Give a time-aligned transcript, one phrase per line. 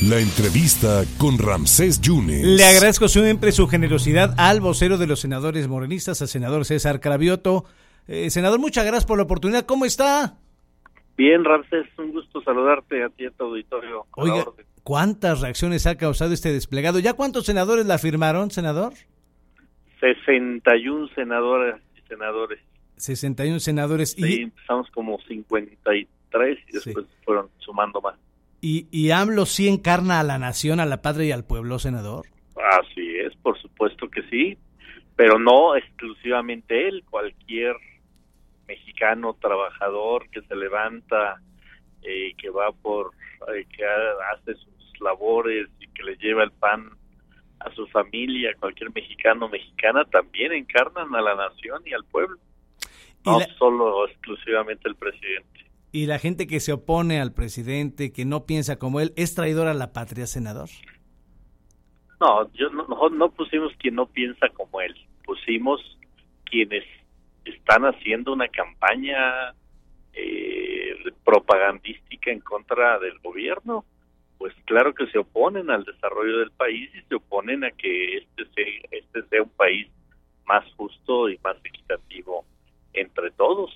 [0.00, 2.44] La entrevista con Ramsés Yunes.
[2.44, 7.64] Le agradezco siempre su generosidad al vocero de los senadores morenistas, al senador César Cravioto.
[8.06, 9.66] Eh, senador, muchas gracias por la oportunidad.
[9.66, 10.36] ¿Cómo está?
[11.16, 14.06] Bien, Ramsés, un gusto saludarte a ti a tu auditorio.
[14.12, 14.44] Oiga,
[14.84, 17.00] ¿cuántas reacciones ha causado este desplegado?
[17.00, 18.92] ¿Ya cuántos senadores la firmaron, senador?
[19.98, 22.60] 61 senadoras y senadores.
[22.98, 24.12] 61 senadores.
[24.12, 24.42] Sí, y...
[24.42, 28.14] empezamos como 53 y después fueron sumando más.
[28.60, 32.26] ¿Y, ¿Y AMLO sí encarna a la nación, a la patria y al pueblo, senador?
[32.80, 34.58] Así es, por supuesto que sí,
[35.16, 37.76] pero no exclusivamente él, cualquier
[38.66, 41.40] mexicano trabajador que se levanta,
[42.02, 43.12] eh, que va por,
[43.54, 46.90] eh, que hace sus labores y que le lleva el pan
[47.60, 52.38] a su familia, cualquier mexicano mexicana, también encarnan a la nación y al pueblo,
[53.24, 55.67] no solo exclusivamente el presidente.
[55.90, 59.68] ¿Y la gente que se opone al presidente, que no piensa como él, es traidor
[59.68, 60.68] a la patria, senador?
[62.20, 64.94] No, yo no, pusimos quien no piensa como él,
[65.24, 65.80] pusimos
[66.44, 66.84] quienes
[67.44, 69.54] están haciendo una campaña
[70.12, 73.84] eh, propagandística en contra del gobierno.
[74.36, 78.44] Pues claro que se oponen al desarrollo del país y se oponen a que este
[78.54, 79.88] sea, este sea un país
[80.44, 82.44] más justo y más equitativo
[82.92, 83.70] entre todos,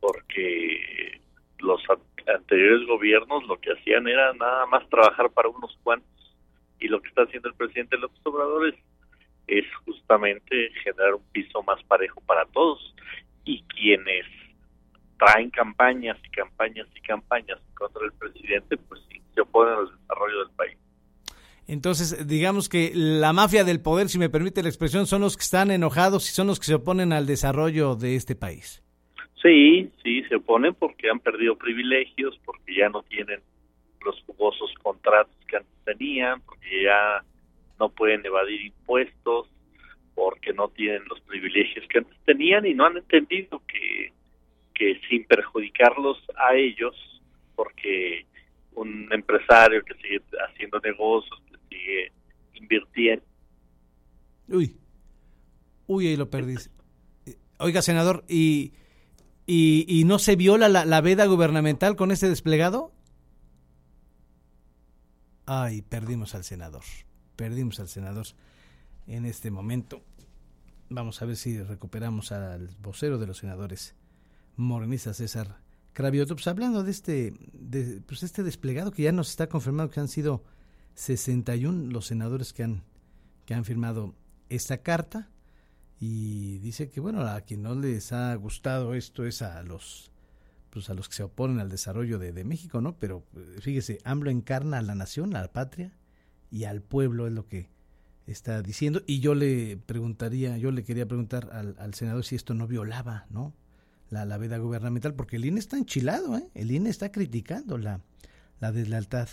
[0.00, 1.20] porque
[1.60, 1.80] los
[2.26, 6.36] anteriores gobiernos lo que hacían era nada más trabajar para unos cuantos
[6.80, 8.74] y lo que está haciendo el presidente López Obrador es,
[9.46, 12.94] es justamente generar un piso más parejo para todos
[13.44, 14.26] y quienes
[15.18, 20.38] traen campañas y campañas y campañas contra el presidente pues sí, se oponen al desarrollo
[20.44, 20.78] del país.
[21.66, 25.42] Entonces, digamos que la mafia del poder, si me permite la expresión, son los que
[25.42, 28.82] están enojados y son los que se oponen al desarrollo de este país.
[29.42, 33.40] Sí, sí, se oponen porque han perdido privilegios, porque ya no tienen
[34.04, 37.24] los jugosos contratos que antes tenían, porque ya
[37.78, 39.48] no pueden evadir impuestos,
[40.14, 44.12] porque no tienen los privilegios que antes tenían y no han entendido que,
[44.74, 46.96] que sin perjudicarlos a ellos,
[47.54, 48.26] porque
[48.72, 52.12] un empresario que sigue haciendo negocios, que sigue
[52.54, 53.24] invirtiendo.
[54.48, 54.74] Uy,
[55.86, 56.56] uy, ahí lo perdí.
[57.58, 58.72] Oiga, senador, ¿y
[59.50, 62.92] y, no se viola la, veda gubernamental con este desplegado?
[65.46, 66.82] Ay, perdimos al senador.
[67.34, 68.26] Perdimos al senador
[69.06, 70.02] en este momento.
[70.90, 73.94] Vamos a ver si recuperamos al vocero de los senadores
[74.56, 75.56] morenistas, César
[75.94, 76.34] Cravioto.
[76.34, 80.08] Pues hablando de este, de, pues este desplegado que ya nos está confirmado que han
[80.08, 80.44] sido
[80.94, 82.82] 61 los senadores que han,
[83.46, 84.14] que han firmado
[84.50, 85.30] esta carta
[86.00, 90.12] y dice que bueno a quien no les ha gustado esto es a los
[90.70, 94.30] pues a los que se oponen al desarrollo de, México no pero eh, fíjese AMLO
[94.30, 95.92] encarna a la nación a la patria
[96.50, 97.68] y al pueblo es lo que
[98.26, 99.02] está diciendo.
[99.06, 103.26] Y yo le preguntaría yo le quería preguntar al, al senador si esto no violaba
[103.30, 103.54] no
[104.10, 106.48] la, la veda gubernamental porque el INE está enchilado ¿eh?
[106.54, 108.00] el INE está criticando la
[108.60, 109.28] la deslealtad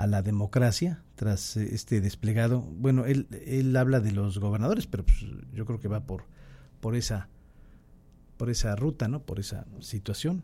[0.00, 2.62] a la democracia tras eh, este desplegado.
[2.62, 5.18] Bueno, él, él habla de los gobernadores, pero pues,
[5.52, 6.24] yo creo que va por,
[6.80, 7.28] por, esa,
[8.38, 9.20] por esa ruta, ¿no?
[9.20, 10.42] por esa situación.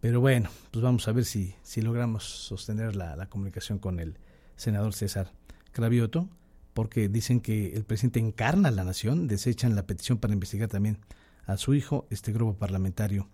[0.00, 4.18] Pero bueno, pues vamos a ver si, si logramos sostener la, la comunicación con el
[4.56, 5.30] senador César
[5.70, 6.28] Cravioto,
[6.74, 10.98] porque dicen que el presidente encarna a la nación, desechan la petición para investigar también
[11.46, 13.28] a su hijo, este grupo parlamentario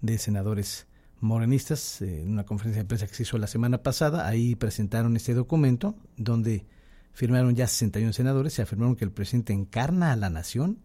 [0.00, 0.86] de senadores
[1.22, 5.16] morenistas, eh, en una conferencia de prensa que se hizo la semana pasada, ahí presentaron
[5.16, 6.66] este documento donde
[7.12, 10.82] firmaron ya 61 senadores, se afirmaron que el presidente encarna a la nación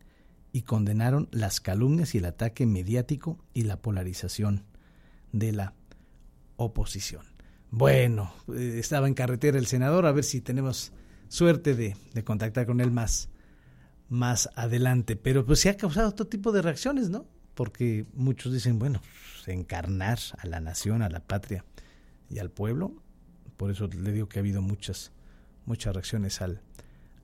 [0.53, 4.65] y condenaron las calumnias y el ataque mediático y la polarización
[5.31, 5.73] de la
[6.55, 7.25] oposición.
[7.71, 10.93] Bueno, eh, estaba en carretera el senador, a ver si tenemos
[11.29, 13.29] suerte de, de contactar con él más,
[14.07, 17.25] más adelante, pero pues se ha causado todo tipo de reacciones, ¿no?
[17.57, 19.01] Porque muchos dicen, bueno,
[19.47, 21.65] encarnar a la nación, a la patria
[22.29, 22.91] y al pueblo.
[23.57, 25.11] Por eso le digo que ha habido muchas,
[25.65, 26.61] muchas reacciones al,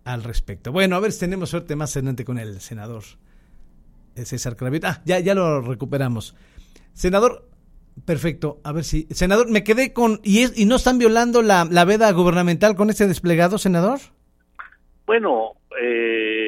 [0.06, 0.72] al respecto.
[0.72, 3.04] Bueno, a ver si tenemos suerte más adelante con el senador
[4.16, 4.90] eh, César Cravita.
[4.90, 6.36] Ah, ya, ya lo recuperamos.
[6.94, 7.48] Senador,
[8.04, 8.60] perfecto.
[8.63, 9.07] A ver si.
[9.12, 10.19] Senador, me quedé con.
[10.24, 14.00] ¿Y, es, y no están violando la, la veda gubernamental con este desplegado, senador?
[15.06, 16.43] Bueno, eh,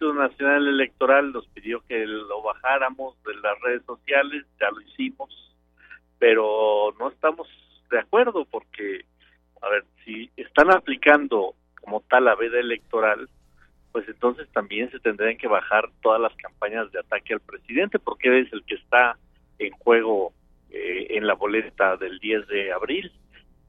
[0.00, 5.28] Instituto Nacional Electoral nos pidió que lo bajáramos de las redes sociales, ya lo hicimos,
[6.18, 7.46] pero no estamos
[7.90, 9.04] de acuerdo porque,
[9.60, 13.28] a ver, si están aplicando como tal la veda electoral,
[13.92, 18.40] pues entonces también se tendrían que bajar todas las campañas de ataque al presidente, porque
[18.40, 19.18] es el que está
[19.58, 20.32] en juego
[20.70, 23.12] eh, en la boleta del 10 de abril.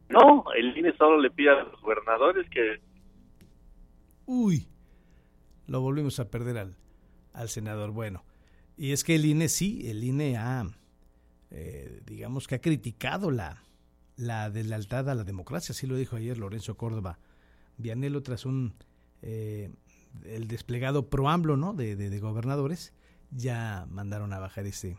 [0.08, 2.80] No, el INE solo le pide a los gobernadores que...
[4.26, 4.66] Uy,
[5.68, 6.78] lo volvimos a perder al,
[7.34, 7.92] al senador.
[7.92, 8.24] Bueno,
[8.78, 10.70] y es que el INE sí, el INE ha,
[11.50, 13.64] eh, digamos que ha criticado la,
[14.16, 17.20] la deslealtad a la democracia, así lo dijo ayer Lorenzo Córdoba
[17.78, 18.74] Vianelo tras un
[19.22, 19.72] eh,
[20.26, 21.74] el desplegado pro ¿no?
[21.74, 22.94] De, de, gobernadores,
[23.32, 24.98] ya mandaron a bajar ese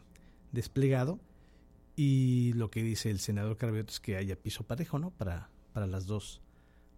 [0.52, 1.20] desplegado
[1.96, 5.10] y lo que dice el senador Carabioto es que haya piso parejo, ¿no?
[5.10, 6.40] Para, para las dos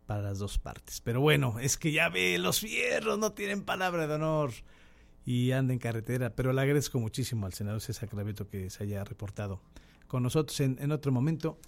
[0.06, 1.00] para las dos partes.
[1.00, 4.52] Pero bueno, es que ya ve, los fierros no tienen palabra de honor
[5.24, 6.30] y anda en carretera.
[6.34, 9.60] Pero le agradezco muchísimo al senador César Carabioto que se haya reportado
[10.06, 11.58] con nosotros en, en otro momento.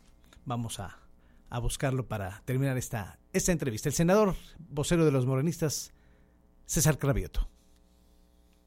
[0.45, 0.99] Vamos a,
[1.49, 3.89] a buscarlo para terminar esta, esta entrevista.
[3.89, 5.93] El senador vocero de los morenistas,
[6.67, 7.49] César Carabioto.